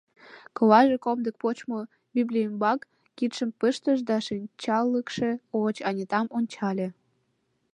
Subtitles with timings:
[0.57, 1.79] Коваже комдык почмо
[2.15, 2.79] Библий ӱмбак
[3.17, 5.29] кидшым пыштыш да шинчалыкше
[5.61, 6.87] гоч Анитам ончале.